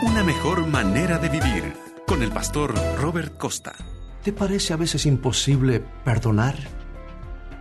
[0.00, 1.74] Una mejor manera de vivir
[2.06, 3.74] con el pastor Robert Costa.
[4.22, 6.54] ¿Te parece a veces imposible perdonar?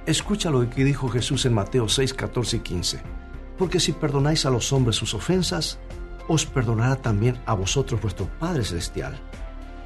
[0.06, 3.01] Escucha lo que dijo Jesús en Mateo 6, 14 y 15.
[3.58, 5.79] Porque si perdonáis a los hombres sus ofensas,
[6.27, 9.17] os perdonará también a vosotros vuestro Padre Celestial.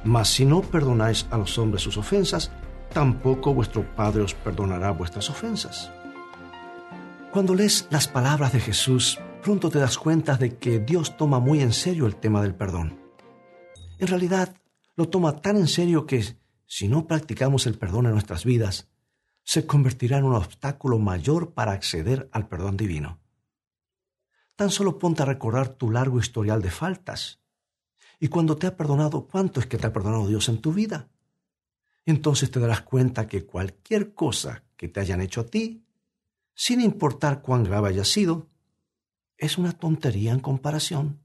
[0.04, 2.50] Mas si no perdonáis a los hombres sus ofensas,
[2.92, 5.90] tampoco vuestro Padre os perdonará vuestras ofensas.
[7.30, 11.60] Cuando lees las palabras de Jesús, pronto te das cuenta de que Dios toma muy
[11.60, 13.00] en serio el tema del perdón.
[13.98, 14.56] En realidad,
[14.94, 18.88] lo toma tan en serio que si no practicamos el perdón en nuestras vidas,
[19.42, 23.20] se convertirá en un obstáculo mayor para acceder al perdón divino.
[24.54, 27.40] Tan solo ponte a recordar tu largo historial de faltas.
[28.20, 31.08] Y cuando te ha perdonado, ¿cuánto es que te ha perdonado Dios en tu vida?
[32.06, 35.84] Entonces te darás cuenta que cualquier cosa que te hayan hecho a ti,
[36.54, 38.51] sin importar cuán grave haya sido,
[39.42, 41.18] es una tontería en comparación.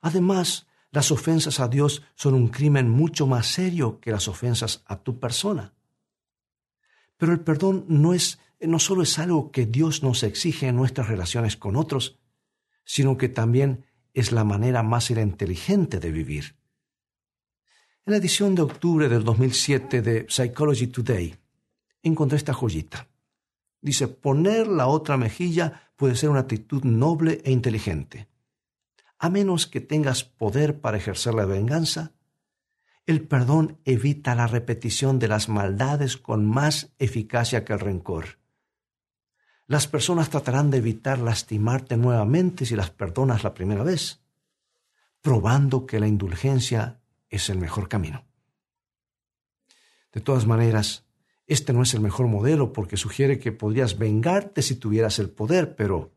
[0.00, 4.96] Además, las ofensas a Dios son un crimen mucho más serio que las ofensas a
[4.96, 5.72] tu persona.
[7.16, 11.08] Pero el perdón no es no solo es algo que Dios nos exige en nuestras
[11.08, 12.18] relaciones con otros,
[12.84, 16.56] sino que también es la manera más inteligente de vivir.
[18.04, 21.36] En la edición de octubre del 2007 de Psychology Today
[22.02, 23.06] encontré esta joyita.
[23.84, 28.28] Dice, poner la otra mejilla puede ser una actitud noble e inteligente.
[29.18, 32.12] A menos que tengas poder para ejercer la venganza,
[33.04, 38.38] el perdón evita la repetición de las maldades con más eficacia que el rencor.
[39.66, 44.22] Las personas tratarán de evitar lastimarte nuevamente si las perdonas la primera vez,
[45.20, 48.24] probando que la indulgencia es el mejor camino.
[50.10, 51.04] De todas maneras,
[51.46, 55.76] este no es el mejor modelo porque sugiere que podrías vengarte si tuvieras el poder,
[55.76, 56.12] pero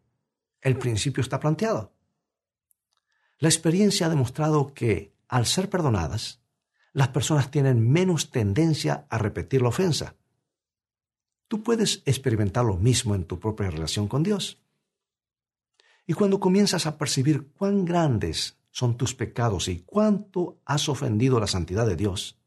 [0.62, 1.94] el principio está planteado.
[3.40, 6.42] La experiencia ha demostrado que, al ser perdonadas,
[6.94, 10.16] las personas tienen menos tendencia a repetir la ofensa
[11.48, 14.60] Tú puedes experimentar lo mismo en tu propia relación con Dios.
[16.06, 21.48] Y cuando comienzas a percibir cuán grandes son tus pecados y cuánto has ofendido la
[21.48, 22.38] santidad de Dios,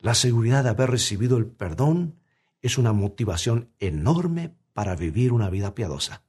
[0.00, 2.18] la seguridad de haber recibido el perdón
[2.62, 6.22] es una motivación enorme para vivir una vida piadosa.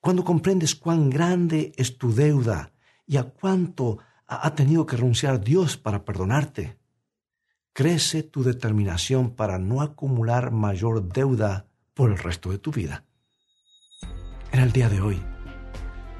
[0.00, 2.72] Cuando comprendes cuán grande es tu deuda
[3.06, 6.78] y a cuánto ha tenido que renunciar Dios para perdonarte,
[7.72, 13.04] crece tu determinación para no acumular mayor deuda por el resto de tu vida.
[14.50, 15.22] En el día de hoy,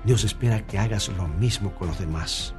[0.05, 2.55] Dios espera que hagas lo mismo con los demás.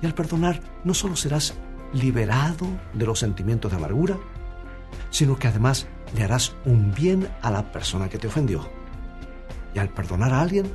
[0.00, 1.54] Y al perdonar, no solo serás
[1.92, 4.18] liberado de los sentimientos de amargura,
[5.10, 8.68] sino que además le harás un bien a la persona que te ofendió.
[9.74, 10.72] Y al perdonar a alguien,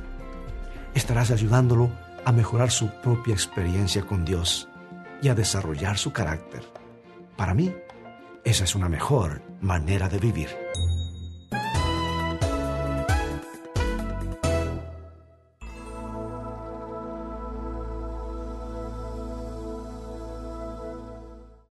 [0.94, 1.90] estarás ayudándolo
[2.24, 4.68] a mejorar su propia experiencia con Dios
[5.20, 6.62] y a desarrollar su carácter.
[7.36, 7.74] Para mí,
[8.44, 10.48] esa es una mejor manera de vivir.